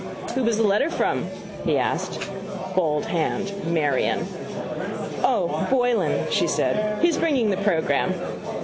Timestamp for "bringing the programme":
7.19-8.15